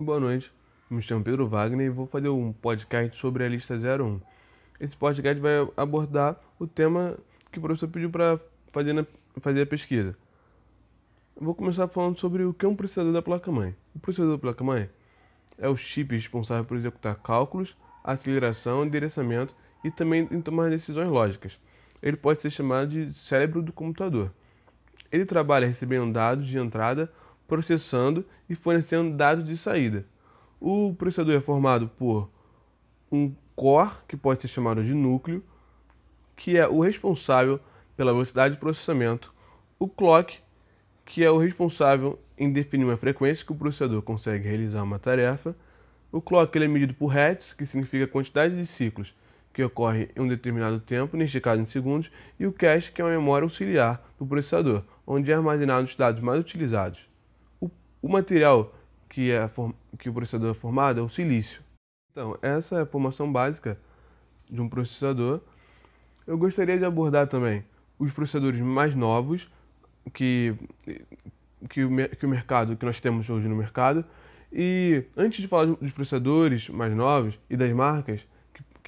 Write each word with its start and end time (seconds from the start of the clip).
Boa 0.00 0.20
noite, 0.20 0.52
me 0.88 1.02
chamo 1.02 1.24
Pedro 1.24 1.48
Wagner 1.48 1.86
e 1.88 1.90
vou 1.90 2.06
fazer 2.06 2.28
um 2.28 2.52
podcast 2.52 3.18
sobre 3.18 3.42
a 3.42 3.48
lista 3.48 3.74
01. 3.74 4.20
Esse 4.78 4.96
podcast 4.96 5.42
vai 5.42 5.54
abordar 5.76 6.40
o 6.56 6.68
tema 6.68 7.18
que 7.50 7.58
o 7.58 7.62
professor 7.62 7.88
pediu 7.88 8.08
para 8.08 8.38
fazer, 8.72 9.08
fazer 9.40 9.62
a 9.62 9.66
pesquisa. 9.66 10.16
vou 11.34 11.52
começar 11.52 11.88
falando 11.88 12.16
sobre 12.16 12.44
o 12.44 12.54
que 12.54 12.64
é 12.64 12.68
um 12.68 12.76
processador 12.76 13.12
da 13.12 13.20
placa-mãe. 13.20 13.74
O 13.92 13.98
processador 13.98 14.36
da 14.36 14.40
placa-mãe 14.40 14.88
é 15.58 15.68
o 15.68 15.76
chip 15.76 16.14
responsável 16.14 16.64
por 16.64 16.76
executar 16.76 17.16
cálculos, 17.16 17.76
aceleração, 18.04 18.86
endereçamento 18.86 19.52
e 19.82 19.90
também 19.90 20.28
em 20.30 20.40
tomar 20.40 20.70
decisões 20.70 21.08
lógicas. 21.08 21.58
Ele 22.00 22.16
pode 22.16 22.40
ser 22.40 22.50
chamado 22.50 22.88
de 22.90 23.12
cérebro 23.12 23.60
do 23.60 23.72
computador. 23.72 24.30
Ele 25.10 25.24
trabalha 25.24 25.66
recebendo 25.66 26.12
dados 26.12 26.46
de 26.46 26.56
entrada, 26.56 27.12
processando 27.48 28.24
e 28.48 28.54
fornecendo 28.54 29.16
dados 29.16 29.44
de 29.44 29.56
saída. 29.56 30.06
O 30.60 30.94
processador 30.94 31.34
é 31.34 31.40
formado 31.40 31.88
por 31.88 32.30
um 33.10 33.34
core, 33.56 33.90
que 34.06 34.16
pode 34.16 34.42
ser 34.42 34.48
chamado 34.48 34.84
de 34.84 34.94
núcleo, 34.94 35.42
que 36.36 36.56
é 36.56 36.68
o 36.68 36.80
responsável 36.80 37.58
pela 37.96 38.12
velocidade 38.12 38.54
de 38.54 38.60
processamento, 38.60 39.34
o 39.78 39.88
clock, 39.88 40.38
que 41.04 41.24
é 41.24 41.30
o 41.30 41.38
responsável 41.38 42.18
em 42.36 42.52
definir 42.52 42.84
uma 42.84 42.96
frequência 42.96 43.44
que 43.44 43.50
o 43.50 43.56
processador 43.56 44.02
consegue 44.02 44.46
realizar 44.46 44.82
uma 44.82 44.98
tarefa. 44.98 45.56
O 46.12 46.20
clock 46.20 46.56
ele 46.56 46.66
é 46.66 46.68
medido 46.68 46.94
por 46.94 47.08
hertz, 47.08 47.52
que 47.52 47.66
significa 47.66 48.04
a 48.04 48.08
quantidade 48.08 48.54
de 48.56 48.66
ciclos 48.66 49.14
que 49.52 49.64
ocorre 49.64 50.08
em 50.14 50.20
um 50.20 50.28
determinado 50.28 50.78
tempo, 50.78 51.16
neste 51.16 51.40
caso 51.40 51.60
em 51.60 51.64
segundos, 51.64 52.10
e 52.38 52.46
o 52.46 52.52
cache, 52.52 52.92
que 52.92 53.00
é 53.00 53.04
uma 53.04 53.10
memória 53.10 53.44
auxiliar 53.44 54.08
do 54.16 54.24
processador, 54.24 54.84
onde 55.04 55.32
é 55.32 55.34
armazenado 55.34 55.84
os 55.84 55.96
dados 55.96 56.20
mais 56.20 56.38
utilizados. 56.38 57.08
O, 58.00 58.08
material 58.08 58.74
que, 59.08 59.30
é, 59.30 59.50
que 59.98 60.08
o 60.08 60.12
processador 60.12 60.50
é 60.50 60.54
formado 60.54 61.00
é 61.00 61.02
o 61.02 61.08
silício. 61.08 61.62
Então, 62.12 62.36
essa 62.42 62.76
é 62.76 62.82
a 62.82 62.86
formação 62.86 63.30
básica 63.30 63.78
de 64.48 64.60
um 64.60 64.68
processador. 64.68 65.40
Eu 66.26 66.36
gostaria 66.36 66.78
de 66.78 66.84
abordar 66.84 67.28
também 67.28 67.64
os 67.98 68.12
processadores 68.12 68.60
mais 68.60 68.94
novos 68.94 69.48
que, 70.12 70.54
que, 71.68 71.84
o, 71.84 71.90
que 72.16 72.26
o 72.26 72.28
mercado, 72.28 72.76
que 72.76 72.84
nós 72.84 73.00
temos 73.00 73.28
hoje 73.28 73.48
no 73.48 73.56
mercado. 73.56 74.04
E 74.52 75.04
antes 75.16 75.40
de 75.40 75.48
falar 75.48 75.66
dos 75.66 75.92
processadores 75.92 76.68
mais 76.68 76.94
novos 76.94 77.38
e 77.50 77.56
das 77.56 77.72
marcas, 77.72 78.26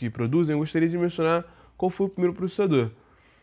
que 0.01 0.09
produzem, 0.09 0.55
eu 0.55 0.59
gostaria 0.59 0.89
de 0.89 0.97
mencionar 0.97 1.45
qual 1.77 1.91
foi 1.91 2.07
o 2.07 2.09
primeiro 2.09 2.35
processador. 2.35 2.91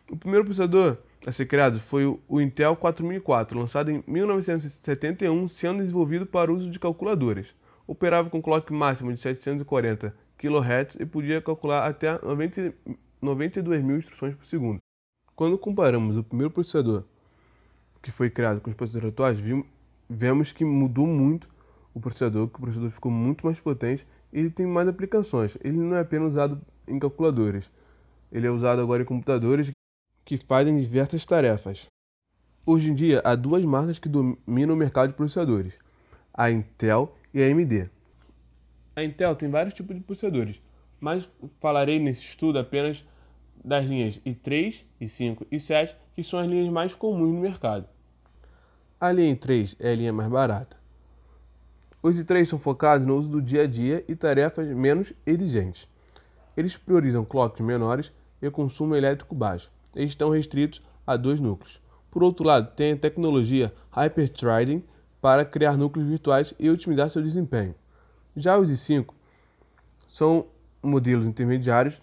O 0.09 0.17
primeiro 0.17 0.43
processador 0.43 0.97
a 1.27 1.31
ser 1.33 1.45
criado 1.45 1.77
foi 1.77 2.05
o 2.05 2.39
Intel 2.39 2.73
4004, 2.77 3.59
lançado 3.59 3.91
em 3.91 4.01
1971, 4.07 5.47
sendo 5.49 5.79
desenvolvido 5.79 6.25
para 6.25 6.49
uso 6.51 6.71
de 6.71 6.79
calculadoras. 6.79 7.53
Operava 7.85 8.29
com 8.29 8.41
clock 8.41 8.71
máximo 8.71 9.13
de 9.13 9.19
740 9.19 10.15
kHz 10.37 10.95
e 10.99 11.05
podia 11.05 11.41
calcular 11.41 11.85
até 11.85 12.17
90, 12.23 12.73
92 13.21 13.83
mil 13.83 13.97
instruções 13.97 14.33
por 14.35 14.45
segundo. 14.45 14.79
Quando 15.35 15.57
comparamos 15.57 16.15
o 16.15 16.23
primeiro 16.23 16.51
processador 16.51 17.03
que 18.01 18.09
foi 18.09 18.29
criado 18.29 18.61
com 18.61 18.69
os 18.69 18.75
processadores 18.75 19.13
atuais, 19.13 19.37
vemos 20.09 20.53
que 20.53 20.63
mudou 20.63 21.05
muito 21.05 21.49
o 21.93 21.99
processador, 21.99 22.47
que 22.47 22.55
o 22.55 22.61
processador 22.61 22.91
ficou 22.91 23.11
muito 23.11 23.45
mais 23.45 23.59
potente 23.59 24.07
ele 24.31 24.49
tem 24.49 24.65
mais 24.65 24.87
aplicações. 24.87 25.57
Ele 25.63 25.77
não 25.77 25.95
é 25.95 26.01
apenas 26.01 26.29
usado 26.29 26.61
em 26.87 26.99
calculadores. 26.99 27.71
Ele 28.31 28.45
é 28.45 28.51
usado 28.51 28.81
agora 28.81 29.03
em 29.03 29.05
computadores 29.05 29.71
que 30.27 30.35
fazem 30.35 30.77
diversas 30.77 31.25
tarefas. 31.25 31.87
Hoje 32.65 32.91
em 32.91 32.93
dia, 32.93 33.21
há 33.23 33.33
duas 33.33 33.63
marcas 33.63 33.97
que 33.97 34.09
dominam 34.09 34.75
o 34.75 34.77
mercado 34.77 35.11
de 35.11 35.15
processadores: 35.15 35.79
a 36.33 36.51
Intel 36.51 37.15
e 37.33 37.41
a 37.41 37.47
AMD. 37.47 37.89
A 38.93 39.03
Intel 39.05 39.37
tem 39.37 39.49
vários 39.49 39.73
tipos 39.73 39.95
de 39.95 40.01
processadores, 40.01 40.61
mas 40.99 41.29
falarei 41.61 41.97
nesse 41.97 42.23
estudo 42.23 42.59
apenas 42.59 43.05
das 43.63 43.85
linhas 43.85 44.19
i3, 44.25 44.83
i5 45.01 45.47
e 45.49 45.55
i7, 45.55 45.95
que 46.13 46.21
são 46.25 46.39
as 46.39 46.47
linhas 46.47 46.67
mais 46.67 46.93
comuns 46.93 47.33
no 47.33 47.39
mercado. 47.39 47.87
A 48.99 49.13
linha 49.13 49.33
i3 49.33 49.77
é 49.79 49.93
a 49.93 49.95
linha 49.95 50.11
mais 50.11 50.29
barata. 50.29 50.75
Os 52.03 52.17
i3 52.17 52.43
são 52.43 52.59
focados 52.59 53.07
no 53.07 53.15
uso 53.15 53.29
do 53.29 53.41
dia 53.41 53.61
a 53.61 53.67
dia 53.67 54.03
e 54.09 54.15
tarefas 54.15 54.67
menos 54.67 55.13
exigentes. 55.25 55.87
Eles 56.57 56.75
priorizam 56.75 57.23
clocks 57.23 57.65
menores 57.65 58.11
e 58.41 58.51
consumo 58.51 58.93
elétrico 58.93 59.33
baixo. 59.33 59.71
Estão 59.95 60.29
restritos 60.29 60.81
a 61.05 61.15
dois 61.15 61.39
núcleos. 61.39 61.81
Por 62.11 62.23
outro 62.23 62.45
lado, 62.45 62.73
tem 62.75 62.93
a 62.93 62.97
tecnologia 62.97 63.73
Hyperthreading 63.91 64.83
para 65.21 65.45
criar 65.45 65.77
núcleos 65.77 66.07
virtuais 66.07 66.53
e 66.59 66.69
otimizar 66.69 67.09
seu 67.09 67.21
desempenho. 67.21 67.75
Já 68.35 68.57
os 68.57 68.69
i5 68.69 69.13
são 70.07 70.47
modelos 70.81 71.25
intermediários 71.25 72.01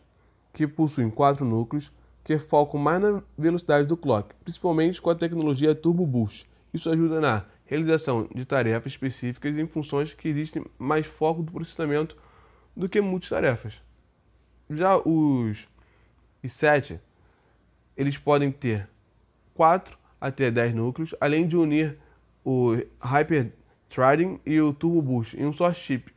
que 0.52 0.66
possuem 0.66 1.10
quatro 1.10 1.44
núcleos 1.44 1.92
que 2.22 2.38
focam 2.38 2.80
mais 2.80 3.00
na 3.00 3.22
velocidade 3.36 3.86
do 3.86 3.96
clock, 3.96 4.34
principalmente 4.42 5.00
com 5.00 5.10
a 5.10 5.14
tecnologia 5.14 5.74
Turbo 5.74 6.06
Boost. 6.06 6.48
Isso 6.72 6.90
ajuda 6.90 7.20
na 7.20 7.44
realização 7.66 8.28
de 8.34 8.44
tarefas 8.44 8.92
específicas 8.92 9.56
em 9.56 9.66
funções 9.66 10.14
que 10.14 10.28
existem 10.28 10.64
mais 10.78 11.06
foco 11.06 11.42
do 11.42 11.52
processamento 11.52 12.16
do 12.76 12.88
que 12.88 13.00
multitarefas. 13.00 13.82
Já 14.70 14.96
os 14.96 15.68
i7, 16.42 16.98
eles 17.96 18.18
podem 18.18 18.50
ter 18.50 18.88
4 19.54 19.96
até 20.20 20.50
10 20.50 20.74
núcleos, 20.74 21.14
além 21.20 21.46
de 21.46 21.56
unir 21.56 21.98
o 22.44 22.76
Hyper-Threading 23.00 24.40
e 24.44 24.60
o 24.60 24.72
Turbo 24.72 25.02
Boost 25.02 25.36
em 25.36 25.46
um 25.46 25.52
só 25.52 25.72
chip. 25.72 26.12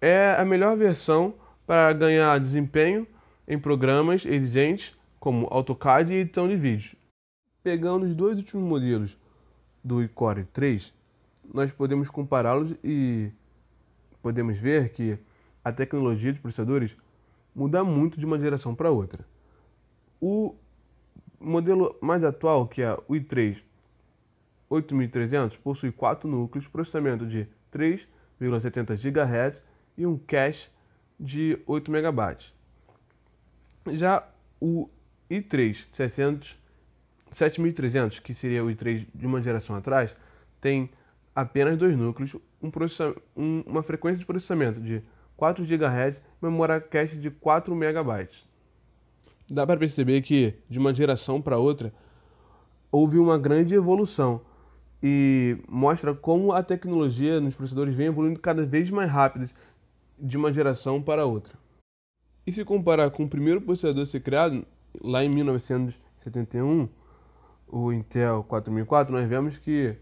É 0.00 0.36
a 0.38 0.44
melhor 0.44 0.76
versão 0.76 1.34
para 1.66 1.92
ganhar 1.92 2.38
desempenho 2.38 3.06
em 3.46 3.58
programas 3.58 4.24
exigentes 4.24 4.96
como 5.18 5.46
AutoCAD 5.50 6.12
e 6.12 6.16
edição 6.16 6.48
de 6.48 6.56
vídeo. 6.56 6.96
Pegando 7.62 8.06
os 8.06 8.14
dois 8.14 8.38
últimos 8.38 8.64
modelos, 8.64 9.18
do 9.82 10.02
iCore 10.02 10.44
3, 10.52 10.92
nós 11.52 11.72
podemos 11.72 12.10
compará-los 12.10 12.74
e 12.84 13.30
podemos 14.22 14.58
ver 14.58 14.90
que 14.90 15.18
a 15.64 15.72
tecnologia 15.72 16.32
de 16.32 16.40
processadores 16.40 16.96
muda 17.54 17.82
muito 17.82 18.18
de 18.18 18.26
uma 18.26 18.38
geração 18.38 18.74
para 18.74 18.90
outra. 18.90 19.24
O 20.20 20.54
modelo 21.38 21.96
mais 22.00 22.24
atual, 22.24 22.66
que 22.66 22.82
é 22.82 22.92
o 22.92 23.14
i3 23.14 23.62
8300, 24.70 25.56
possui 25.56 25.90
quatro 25.92 26.28
núcleos, 26.28 26.66
processamento 26.66 27.26
de 27.26 27.46
3,70 27.72 28.96
GHz 28.96 29.62
e 29.96 30.06
um 30.06 30.18
cache 30.18 30.68
de 31.18 31.58
8 31.66 31.90
MB. 31.90 32.36
Já 33.96 34.26
o 34.60 34.88
i3 35.30 35.86
600 35.94 36.56
7300, 37.30 38.20
que 38.20 38.34
seria 38.34 38.64
o 38.64 38.68
i3 38.68 39.06
de 39.14 39.26
uma 39.26 39.40
geração 39.42 39.76
atrás, 39.76 40.14
tem 40.60 40.90
apenas 41.34 41.76
dois 41.76 41.96
núcleos, 41.96 42.34
um 42.62 42.70
um, 43.36 43.60
uma 43.66 43.82
frequência 43.82 44.18
de 44.18 44.24
processamento 44.24 44.80
de 44.80 45.02
4 45.36 45.64
GHz 45.64 46.16
e 46.16 46.44
memória 46.44 46.80
cache 46.80 47.16
de 47.16 47.30
4 47.30 47.74
MB. 47.74 48.28
Dá 49.50 49.66
para 49.66 49.78
perceber 49.78 50.20
que, 50.22 50.54
de 50.68 50.78
uma 50.78 50.92
geração 50.92 51.40
para 51.40 51.58
outra, 51.58 51.92
houve 52.90 53.18
uma 53.18 53.38
grande 53.38 53.74
evolução 53.74 54.40
e 55.02 55.56
mostra 55.68 56.14
como 56.14 56.52
a 56.52 56.62
tecnologia 56.62 57.40
nos 57.40 57.54
processadores 57.54 57.94
vem 57.94 58.08
evoluindo 58.08 58.40
cada 58.40 58.64
vez 58.64 58.90
mais 58.90 59.10
rápido 59.10 59.48
de 60.18 60.36
uma 60.36 60.52
geração 60.52 61.00
para 61.00 61.24
outra. 61.24 61.54
E 62.46 62.52
se 62.52 62.64
comparar 62.64 63.10
com 63.10 63.24
o 63.24 63.28
primeiro 63.28 63.60
processador 63.60 64.02
a 64.02 64.06
ser 64.06 64.20
criado, 64.20 64.66
lá 65.02 65.24
em 65.24 65.28
1971, 65.28 66.88
o 67.68 67.92
Intel 67.92 68.44
4004, 68.48 69.14
nós 69.14 69.28
vemos 69.28 69.58
que 69.58 69.94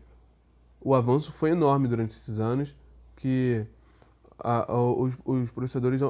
o 0.81 0.95
avanço 0.95 1.33
foi 1.33 1.51
enorme 1.51 1.89
durante 1.89 2.13
esses 2.13 2.39
anos, 2.39 2.75
que 3.17 3.67
a, 4.39 4.73
a, 4.73 4.81
os, 4.81 5.15
os, 5.25 5.51
processadores 5.51 6.01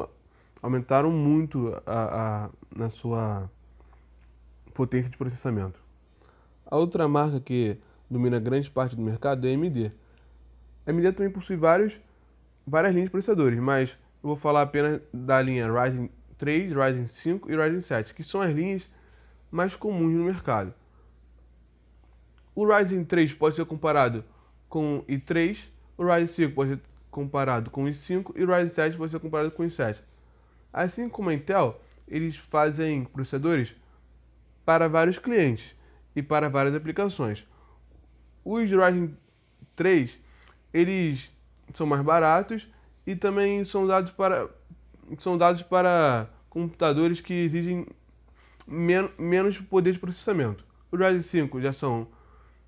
aumentaram 0.62 1.10
muito 1.10 1.80
a, 1.86 2.50
na 2.74 2.88
sua 2.88 3.50
potência 4.74 5.10
de 5.10 5.16
processamento. 5.16 5.80
A 6.66 6.76
outra 6.76 7.06
marca 7.08 7.40
que 7.40 7.78
domina 8.10 8.38
grande 8.38 8.70
parte 8.70 8.96
do 8.96 9.02
mercado 9.02 9.46
é 9.46 9.50
a 9.50 9.54
AMD. 9.54 9.92
A 10.86 10.90
AMD 10.90 11.12
também 11.12 11.32
possui 11.32 11.56
vários, 11.56 11.98
várias 12.66 12.94
linhas 12.94 13.08
de 13.08 13.12
processadores, 13.12 13.58
mas 13.58 13.90
eu 14.22 14.28
vou 14.28 14.36
falar 14.36 14.62
apenas 14.62 15.00
da 15.12 15.40
linha 15.40 15.70
Ryzen 15.70 16.10
3, 16.38 16.72
Ryzen 16.72 17.06
5 17.06 17.50
e 17.50 17.56
Ryzen 17.56 17.80
7, 17.80 18.14
que 18.14 18.24
são 18.24 18.40
as 18.40 18.52
linhas 18.52 18.88
mais 19.50 19.74
comuns 19.76 20.12
no 20.12 20.24
mercado. 20.24 20.74
O 22.54 22.66
Ryzen 22.66 23.04
3 23.04 23.32
pode 23.34 23.56
ser 23.56 23.64
comparado 23.64 24.24
com 24.68 24.98
o 24.98 25.02
i3, 25.04 25.68
o 25.96 26.04
Ryzen 26.04 26.26
5 26.26 26.54
pode 26.54 26.70
ser 26.70 26.80
comparado 27.10 27.70
com 27.70 27.84
o 27.84 27.86
i5 27.86 28.32
e 28.34 28.44
o 28.44 28.46
Ryzen 28.46 28.68
7 28.68 28.96
pode 28.96 29.12
ser 29.12 29.20
comparado 29.20 29.50
com 29.50 29.62
o 29.62 29.66
i7. 29.66 30.00
Assim 30.72 31.08
como 31.08 31.30
a 31.30 31.34
Intel, 31.34 31.80
eles 32.06 32.36
fazem 32.36 33.04
processadores 33.04 33.74
para 34.64 34.88
vários 34.88 35.18
clientes 35.18 35.74
e 36.14 36.22
para 36.22 36.48
várias 36.48 36.74
aplicações. 36.74 37.46
Os 38.44 38.70
Ryzen 38.70 39.16
3, 39.74 40.18
eles 40.72 41.30
são 41.74 41.86
mais 41.86 42.02
baratos 42.02 42.68
e 43.06 43.14
também 43.16 43.64
são 43.64 43.86
dados 43.86 44.10
para, 44.10 44.48
são 45.18 45.36
dados 45.36 45.62
para 45.62 46.28
computadores 46.48 47.20
que 47.20 47.32
exigem 47.32 47.86
men 48.66 49.08
menos 49.18 49.58
poder 49.58 49.92
de 49.92 49.98
processamento. 49.98 50.64
Os 50.90 50.98
Ryzen 50.98 51.22
5 51.22 51.60
já 51.60 51.72
são 51.72 52.08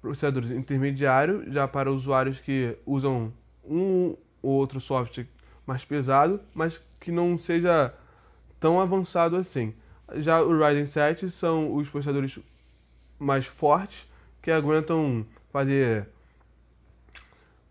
processadores 0.01 0.51
intermediários, 0.51 1.53
já 1.53 1.67
para 1.67 1.91
usuários 1.91 2.39
que 2.41 2.77
usam 2.87 3.33
um 3.65 4.17
ou 4.43 4.53
outro 4.53 4.81
software 4.81 5.27
mais 5.69 5.85
pesado, 5.85 6.41
mas 6.55 6.81
que 6.99 7.13
não 7.13 7.37
seja 7.37 7.93
tão 8.59 8.81
avançado 8.81 9.37
assim. 9.37 9.75
Já 10.17 10.41
o 10.41 10.59
Ryzen 10.59 10.87
7 10.87 11.29
são 11.31 11.75
os 11.75 11.91
processadores 11.91 12.39
mais 13.19 13.45
fortes 13.45 14.09
que 14.41 14.51
aguentam 14.51 15.27
fazer 15.53 16.09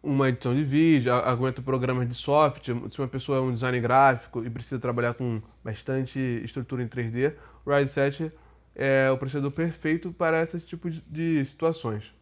uma 0.03 0.29
edição 0.29 0.53
de 0.53 0.63
vídeo, 0.63 1.11
aguenta 1.11 1.59
programas 1.59 2.07
de 2.07 2.13
software. 2.13 2.75
Se 2.91 2.99
uma 2.99 3.07
pessoa 3.07 3.39
é 3.39 3.41
um 3.41 3.51
design 3.51 3.79
gráfico 3.79 4.45
e 4.45 4.49
precisa 4.51 4.77
trabalhar 4.77 5.15
com 5.15 5.41
bastante 5.63 6.19
estrutura 6.43 6.83
em 6.83 6.87
3D, 6.87 7.33
o 7.65 7.71
Ryzen 7.71 7.87
7 7.87 8.31
é 8.75 9.09
o 9.09 9.17
processador 9.17 9.49
perfeito 9.49 10.13
para 10.13 10.43
esse 10.43 10.59
tipo 10.59 10.87
de 10.91 11.43
situações. 11.45 12.13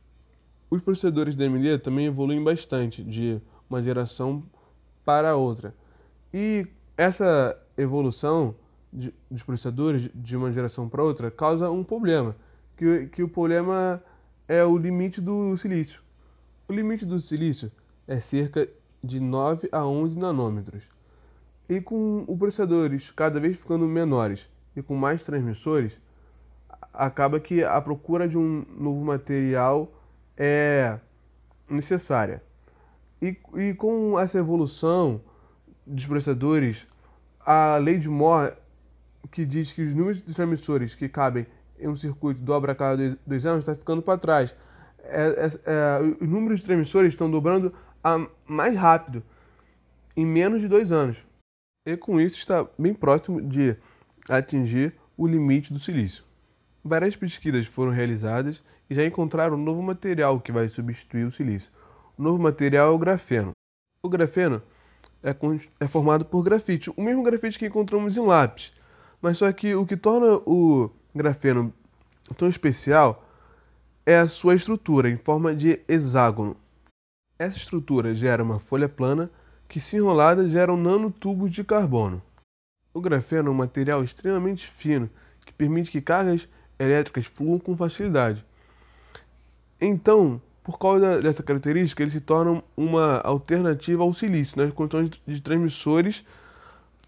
Os 0.69 0.81
processadores 0.81 1.35
da 1.35 1.43
AMD 1.43 1.79
também 1.79 2.05
evoluem 2.05 2.41
bastante 2.41 3.03
de 3.03 3.41
uma 3.69 3.83
geração 3.83 4.41
para 5.05 5.35
outra. 5.35 5.73
E 6.33 6.67
essa 6.97 7.57
evolução 7.77 8.55
de, 8.91 9.13
dos 9.29 9.43
processadores 9.43 10.09
de 10.13 10.35
uma 10.35 10.51
geração 10.51 10.89
para 10.89 11.03
outra 11.03 11.29
causa 11.29 11.69
um 11.69 11.83
problema, 11.83 12.35
que, 12.75 13.07
que 13.07 13.23
o 13.23 13.29
problema 13.29 14.01
é 14.47 14.63
o 14.63 14.77
limite 14.77 15.21
do 15.21 15.55
silício. 15.55 16.01
O 16.67 16.73
limite 16.73 17.05
do 17.05 17.19
silício 17.19 17.71
é 18.07 18.19
cerca 18.19 18.67
de 19.03 19.19
9 19.19 19.69
a 19.71 19.85
11 19.85 20.17
nanômetros. 20.17 20.83
E 21.69 21.79
com 21.79 22.25
os 22.27 22.37
processadores 22.37 23.11
cada 23.11 23.39
vez 23.39 23.57
ficando 23.57 23.85
menores 23.85 24.49
e 24.75 24.81
com 24.81 24.95
mais 24.95 25.23
transmissores, 25.23 25.99
acaba 26.93 27.39
que 27.39 27.63
a 27.63 27.79
procura 27.81 28.27
de 28.27 28.37
um 28.37 28.65
novo 28.77 29.03
material 29.03 29.91
é 30.37 30.99
necessária. 31.69 32.41
E, 33.21 33.37
e 33.55 33.73
com 33.73 34.19
essa 34.19 34.37
evolução 34.37 35.21
dos 35.85 36.05
processadores, 36.05 36.85
a 37.45 37.77
lei 37.77 37.97
de 37.97 38.09
Moore, 38.09 38.53
que 39.31 39.45
diz 39.45 39.71
que 39.71 39.81
os 39.81 39.93
números 39.93 40.21
de 40.21 40.33
transmissores 40.33 40.95
que 40.95 41.07
cabem 41.07 41.45
em 41.79 41.87
um 41.87 41.95
circuito 41.95 42.39
dobra 42.41 42.71
a 42.71 42.75
cada 42.75 42.97
dois, 42.97 43.17
dois 43.25 43.45
anos, 43.45 43.59
está 43.59 43.75
ficando 43.75 44.01
para 44.01 44.17
trás. 44.17 44.55
É, 45.03 45.27
é, 45.27 45.45
é, 45.65 46.01
os 46.21 46.27
números 46.27 46.59
de 46.59 46.65
transmissores 46.65 47.13
estão 47.13 47.29
dobrando 47.29 47.73
a, 48.03 48.25
mais 48.47 48.75
rápido, 48.75 49.23
em 50.15 50.25
menos 50.25 50.61
de 50.61 50.67
dois 50.67 50.91
anos. 50.91 51.23
E 51.85 51.95
com 51.95 52.19
isso 52.19 52.37
está 52.37 52.67
bem 52.77 52.93
próximo 52.93 53.41
de 53.41 53.75
atingir 54.27 54.93
o 55.15 55.27
limite 55.27 55.71
do 55.71 55.79
silício. 55.79 56.23
Várias 56.83 57.15
pesquisas 57.15 57.65
foram 57.67 57.91
realizadas 57.91 58.63
e 58.89 58.95
já 58.95 59.05
encontraram 59.05 59.55
um 59.55 59.63
novo 59.63 59.81
material 59.81 60.39
que 60.39 60.51
vai 60.51 60.67
substituir 60.67 61.25
o 61.25 61.31
silício. 61.31 61.71
Novo 62.17 62.41
material 62.41 62.91
é 62.91 62.95
o 62.95 62.97
grafeno. 62.97 63.51
O 64.01 64.09
grafeno 64.09 64.61
é, 65.21 65.35
é 65.79 65.87
formado 65.87 66.23
por 66.25 66.43
grafite, 66.43 66.91
o 66.95 67.01
mesmo 67.01 67.23
grafite 67.23 67.59
que 67.59 67.65
encontramos 67.65 68.15
em 68.15 68.25
lápis. 68.25 68.71
Mas 69.21 69.37
só 69.37 69.51
que 69.51 69.73
o 69.75 69.85
que 69.85 69.97
torna 69.97 70.35
o 70.45 70.89
grafeno 71.13 71.73
tão 72.37 72.47
especial 72.47 73.25
é 74.05 74.19
a 74.19 74.27
sua 74.27 74.55
estrutura 74.55 75.09
em 75.09 75.17
forma 75.17 75.55
de 75.55 75.79
hexágono. 75.87 76.55
Essa 77.37 77.57
estrutura 77.57 78.13
gera 78.13 78.43
uma 78.43 78.59
folha 78.59 78.87
plana 78.87 79.29
que, 79.67 79.79
se 79.79 79.97
enrolada, 79.97 80.47
geram 80.47 80.77
nanotubos 80.77 81.51
de 81.51 81.63
carbono. 81.63 82.21
O 82.93 83.01
grafeno 83.01 83.49
é 83.49 83.51
um 83.51 83.55
material 83.55 84.03
extremamente 84.03 84.71
fino 84.71 85.09
que 85.45 85.51
permite 85.51 85.91
que 85.91 86.01
cargas 86.01 86.47
elétricas 86.79 87.25
fluam 87.25 87.59
com 87.59 87.75
facilidade. 87.75 88.45
Então, 89.81 90.41
por 90.65 90.79
causa 90.79 91.21
dessa 91.21 91.43
característica, 91.43 92.01
ele 92.01 92.09
se 92.09 92.19
torna 92.19 92.63
uma 92.75 93.19
alternativa 93.19 94.01
ao 94.01 94.11
silício 94.15 94.57
nas 94.57 94.73
condições 94.73 95.11
de 95.25 95.39
transmissores 95.39 96.25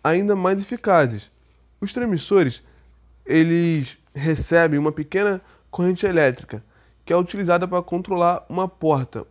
ainda 0.03 0.35
mais 0.35 0.59
eficazes. 0.59 1.31
Os 1.81 1.91
transmissores 1.91 2.63
eles 3.25 3.97
recebem 4.13 4.79
uma 4.79 4.91
pequena 4.91 5.41
corrente 5.71 6.05
elétrica 6.05 6.63
que 7.03 7.11
é 7.11 7.17
utilizada 7.17 7.67
para 7.67 7.81
controlar 7.81 8.45
uma 8.47 8.67
porta, 8.67 9.25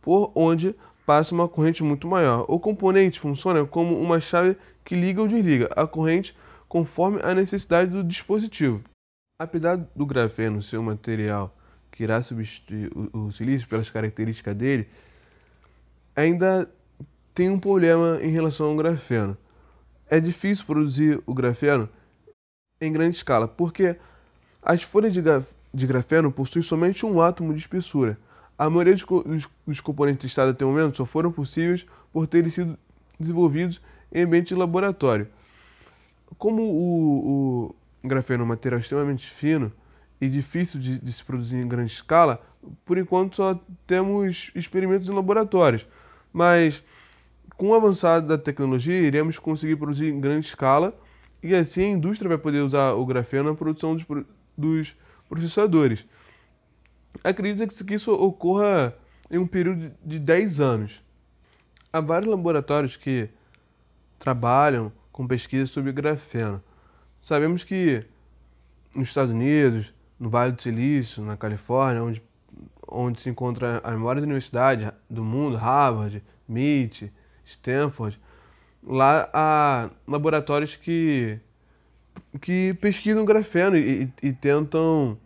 por 0.00 0.32
onde 0.34 0.74
passa 1.06 1.32
uma 1.32 1.48
corrente 1.48 1.84
muito 1.84 2.08
maior. 2.08 2.44
O 2.48 2.58
componente 2.58 3.20
funciona 3.20 3.64
como 3.64 3.96
uma 3.96 4.20
chave 4.20 4.56
que 4.84 4.96
liga 4.96 5.22
ou 5.22 5.28
desliga 5.28 5.70
a 5.76 5.86
corrente 5.86 6.36
conforme 6.68 7.20
a 7.22 7.32
necessidade 7.32 7.92
do 7.92 8.02
dispositivo. 8.02 8.82
Apesar 9.38 9.76
do 9.76 10.04
grafeno 10.04 10.60
ser 10.60 10.78
um 10.78 10.82
material 10.82 11.54
que 11.92 12.02
irá 12.02 12.20
substituir 12.22 12.90
o, 12.96 13.26
o 13.26 13.30
silício 13.30 13.68
pelas 13.68 13.88
características 13.88 14.56
dele, 14.56 14.88
ainda 16.16 16.68
tem 17.34 17.48
um 17.48 17.58
problema 17.58 18.18
em 18.20 18.30
relação 18.30 18.66
ao 18.66 18.76
grafeno. 18.76 19.36
É 20.10 20.18
difícil 20.18 20.66
produzir 20.66 21.22
o 21.24 21.32
grafeno 21.32 21.88
em 22.80 22.92
grande 22.92 23.16
escala, 23.16 23.46
porque 23.46 23.96
as 24.62 24.82
folhas 24.82 25.12
de, 25.12 25.22
de 25.72 25.86
grafeno 25.86 26.32
possuem 26.32 26.62
somente 26.62 27.06
um 27.06 27.20
átomo 27.20 27.52
de 27.52 27.60
espessura. 27.60 28.18
A 28.58 28.68
maioria 28.68 28.94
dos, 28.94 29.04
dos, 29.04 29.48
dos 29.66 29.80
componentes 29.80 30.24
listados 30.24 30.52
até 30.52 30.64
o 30.64 30.68
momento 30.68 30.96
só 30.96 31.06
foram 31.06 31.30
possíveis 31.30 31.86
por 32.12 32.26
terem 32.26 32.50
sido 32.50 32.78
desenvolvidos 33.18 33.80
em 34.12 34.24
ambiente 34.24 34.48
de 34.48 34.54
laboratório. 34.54 35.28
Como 36.38 36.62
o, 36.62 37.74
o 38.04 38.08
grafeno 38.08 38.42
é 38.42 38.44
um 38.44 38.48
material 38.48 38.80
extremamente 38.80 39.28
fino, 39.30 39.72
e 40.22 40.28
difícil 40.28 40.78
de, 40.78 41.00
de, 41.00 41.12
se 41.12 41.24
produzir 41.24 41.56
em 41.56 41.66
grande 41.66 41.90
escala, 41.90 42.40
por 42.84 42.96
enquanto 42.96 43.34
só 43.34 43.60
temos 43.84 44.52
experimentos 44.54 45.08
em 45.08 45.12
laboratórios. 45.12 45.84
Mas 46.32 46.84
com 47.56 47.70
o 47.70 47.74
avançado 47.74 48.28
da 48.28 48.38
tecnologia, 48.38 49.00
iremos 49.00 49.36
conseguir 49.36 49.74
produzir 49.74 50.10
em 50.10 50.20
grande 50.20 50.46
escala 50.46 50.96
e 51.42 51.52
assim 51.56 51.82
a 51.82 51.88
indústria 51.88 52.28
vai 52.28 52.38
poder 52.38 52.60
usar 52.60 52.92
o 52.92 53.04
grafeno 53.04 53.50
na 53.50 53.56
produção 53.56 53.96
dos, 53.96 54.06
dos 54.56 54.96
processadores. 55.28 56.06
Acredita 57.24 57.66
que 57.84 57.94
isso 57.94 58.12
ocorra 58.12 58.96
em 59.28 59.38
um 59.38 59.46
período 59.46 59.90
de 60.04 60.20
10 60.20 60.60
anos. 60.60 61.02
Há 61.92 62.00
vários 62.00 62.30
laboratórios 62.30 62.96
que 62.96 63.28
trabalham 64.20 64.92
com 65.10 65.26
pesquisas 65.26 65.70
sobre 65.70 65.90
grafeno. 65.90 66.62
Sabemos 67.24 67.64
que 67.64 68.04
nos 68.94 69.08
Estados 69.08 69.34
Unidos, 69.34 69.92
no 70.22 70.30
Vale 70.30 70.52
do 70.52 70.62
Silício, 70.62 71.20
na 71.20 71.36
Califórnia, 71.36 72.00
onde, 72.00 72.22
onde 72.88 73.20
se 73.20 73.28
encontra 73.28 73.80
as 73.82 73.98
maiores 73.98 74.22
universidades 74.22 74.88
do 75.10 75.24
mundo, 75.24 75.56
Harvard, 75.56 76.22
MIT, 76.48 77.12
Stanford. 77.44 78.20
Lá 78.86 79.28
há 79.32 79.90
laboratórios 80.06 80.76
que, 80.76 81.40
que 82.40 82.72
pesquisam 82.74 83.24
grafeno 83.24 83.76
e, 83.76 84.12
e 84.22 84.32
tentam 84.32 85.18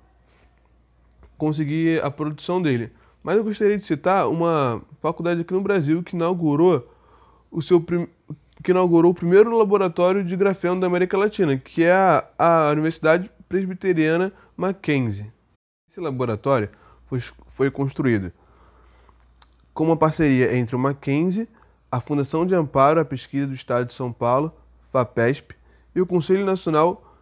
conseguir 1.37 2.03
a 2.03 2.11
produção 2.11 2.63
dele. 2.63 2.91
Mas 3.23 3.37
eu 3.37 3.45
gostaria 3.45 3.77
de 3.77 3.85
citar 3.85 4.31
uma 4.31 4.81
faculdade 5.03 5.43
aqui 5.43 5.53
no 5.53 5.61
Brasil 5.61 6.03
que 6.03 6.17
inaugurou 6.17 6.91
o 7.51 7.61
seu 7.61 7.85
que 8.63 8.71
inaugurou 8.71 9.13
o 9.13 9.15
primeiro 9.15 9.57
laboratório 9.57 10.25
de 10.25 10.35
grafeno 10.35 10.81
da 10.81 10.87
América 10.87 11.19
Latina, 11.19 11.59
que 11.59 11.85
é 11.85 11.93
a, 11.93 12.25
a 12.39 12.71
Universidade 12.71 13.31
Presbiteriana 13.47 14.33
Mackenzie. 14.57 15.33
Esse 15.91 16.01
laboratório 16.01 16.71
foi, 17.05 17.21
foi 17.49 17.71
construído 17.71 18.33
com 19.75 19.85
uma 19.85 19.97
parceria 19.97 20.57
entre 20.57 20.75
o 20.75 20.79
Mackenzie, 20.79 21.49
a 21.93 22.01
Fundação 22.01 22.47
de 22.47 22.55
Amparo 22.55 22.99
à 22.99 23.05
Pesquisa 23.05 23.47
do 23.47 23.53
Estado 23.53 23.87
de 23.87 23.93
São 23.93 24.11
Paulo, 24.13 24.51
FAPESP, 24.91 25.55
e 25.95 26.01
o 26.01 26.07
Conselho 26.07 26.45
Nacional 26.45 27.19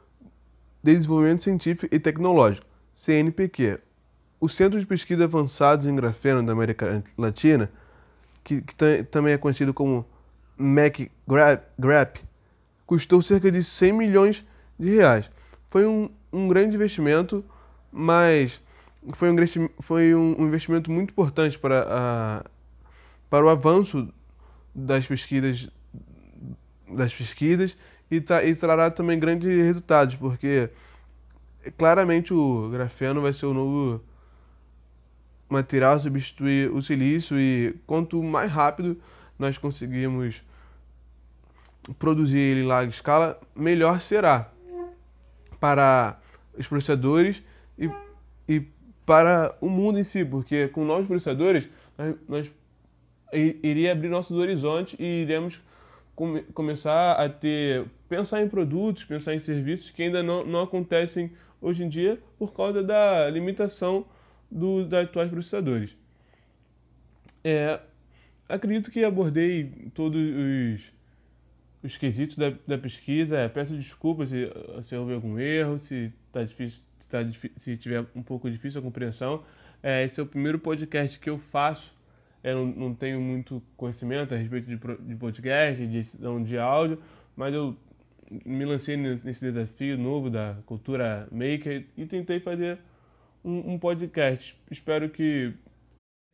de 0.82 0.94
Desenvolvimento 0.94 1.42
Científico 1.42 1.92
e 1.94 1.98
Tecnológico, 1.98 2.66
CNPq. 2.94 3.80
O 4.40 4.48
Centro 4.48 4.78
de 4.78 4.86
Pesquisa 4.86 5.24
Avançados 5.24 5.86
em 5.86 5.96
Grafeno 5.96 6.44
da 6.44 6.52
América 6.52 7.02
Latina, 7.18 7.70
que, 8.44 8.60
que 8.60 8.74
também 9.10 9.32
é 9.32 9.38
conhecido 9.38 9.74
como 9.74 10.06
MacGrap, 10.56 12.20
custou 12.86 13.20
cerca 13.22 13.50
de 13.50 13.62
100 13.62 13.92
milhões 13.92 14.46
de 14.78 14.94
reais. 14.94 15.30
Foi 15.74 15.84
um, 15.84 16.08
um 16.32 16.46
grande 16.46 16.76
investimento, 16.76 17.44
mas 17.90 18.62
foi 19.12 19.28
um, 19.28 19.68
foi 19.80 20.14
um 20.14 20.46
investimento 20.46 20.88
muito 20.88 21.10
importante 21.10 21.58
para, 21.58 21.84
a, 21.88 22.44
para 23.28 23.44
o 23.44 23.48
avanço 23.48 24.08
das 24.72 25.04
pesquisas, 25.04 25.68
das 26.88 27.12
pesquisas 27.12 27.76
e, 28.08 28.20
tra, 28.20 28.44
e 28.44 28.54
trará 28.54 28.88
também 28.88 29.18
grandes 29.18 29.50
resultados, 29.50 30.14
porque 30.14 30.70
claramente 31.76 32.32
o 32.32 32.70
grafeno 32.70 33.20
vai 33.20 33.32
ser 33.32 33.46
o 33.46 33.52
novo 33.52 34.00
material 35.48 35.98
substituir 35.98 36.70
o 36.70 36.80
silício 36.80 37.36
e 37.36 37.74
quanto 37.84 38.22
mais 38.22 38.48
rápido 38.48 38.96
nós 39.36 39.58
conseguirmos 39.58 40.40
produzir 41.98 42.38
ele 42.38 42.60
em 42.60 42.66
larga 42.66 42.92
escala, 42.92 43.40
melhor 43.56 44.00
será 44.00 44.53
para 45.64 46.20
os 46.58 46.66
processadores 46.66 47.42
e, 47.78 47.90
e 48.46 48.60
para 49.06 49.56
o 49.62 49.68
mundo 49.70 49.98
em 49.98 50.02
si, 50.02 50.22
porque 50.22 50.68
com 50.68 50.84
novos 50.84 51.06
processadores 51.06 51.70
nós, 51.96 52.16
nós 52.28 52.52
iria 53.32 53.92
abrir 53.92 54.10
nossos 54.10 54.36
horizontes 54.36 54.94
e 55.00 55.22
iremos 55.22 55.62
come, 56.14 56.42
começar 56.52 57.12
a 57.12 57.30
ter 57.30 57.86
pensar 58.10 58.42
em 58.42 58.48
produtos, 58.48 59.04
pensar 59.04 59.34
em 59.34 59.40
serviços 59.40 59.88
que 59.88 60.02
ainda 60.02 60.22
não, 60.22 60.44
não 60.44 60.60
acontecem 60.60 61.32
hoje 61.62 61.82
em 61.82 61.88
dia 61.88 62.20
por 62.38 62.52
causa 62.52 62.82
da 62.82 63.30
limitação 63.30 64.04
dos 64.50 64.92
atuais 64.92 65.30
processadores. 65.30 65.96
É, 67.42 67.80
acredito 68.46 68.90
que 68.90 69.02
abordei 69.02 69.90
todos 69.94 70.20
os, 70.20 70.92
os 71.84 71.96
quesitos 71.98 72.36
da, 72.36 72.52
da 72.66 72.78
pesquisa. 72.78 73.38
É, 73.38 73.48
peço 73.48 73.74
desculpas 73.76 74.30
se, 74.30 74.50
se 74.82 74.96
houve 74.96 75.12
algum 75.12 75.38
erro, 75.38 75.78
se, 75.78 76.12
tá 76.32 76.42
difícil, 76.42 76.82
se, 76.98 77.08
tá, 77.08 77.18
se 77.58 77.76
tiver 77.76 78.04
um 78.14 78.22
pouco 78.22 78.50
difícil 78.50 78.80
a 78.80 78.82
compreensão. 78.82 79.44
É, 79.82 80.02
esse 80.02 80.18
é 80.18 80.22
o 80.22 80.26
primeiro 80.26 80.58
podcast 80.58 81.20
que 81.20 81.28
eu 81.28 81.38
faço. 81.38 81.94
Eu 82.42 82.56
não, 82.56 82.88
não 82.88 82.94
tenho 82.94 83.20
muito 83.20 83.62
conhecimento 83.76 84.34
a 84.34 84.36
respeito 84.36 84.66
de, 84.66 84.76
de 84.76 85.16
podcast, 85.16 85.86
de 85.86 85.98
edição 85.98 86.42
de 86.42 86.58
áudio, 86.58 87.00
mas 87.36 87.54
eu 87.54 87.76
me 88.44 88.64
lancei 88.64 88.96
nesse 88.96 89.40
desafio 89.40 89.98
novo 89.98 90.30
da 90.30 90.56
cultura 90.64 91.28
maker 91.30 91.86
e 91.96 92.06
tentei 92.06 92.40
fazer 92.40 92.78
um, 93.44 93.74
um 93.74 93.78
podcast. 93.78 94.58
Espero 94.70 95.08
que 95.10 95.52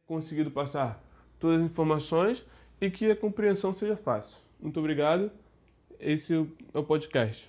conseguido 0.06 0.50
passar 0.50 1.02
todas 1.38 1.60
as 1.60 1.66
informações 1.66 2.44
e 2.80 2.90
que 2.90 3.10
a 3.10 3.16
compreensão 3.16 3.72
seja 3.72 3.96
fácil. 3.96 4.49
Muito 4.60 4.78
obrigado. 4.78 5.30
Esse 5.98 6.34
é 6.34 6.78
o 6.78 6.84
podcast. 6.84 7.48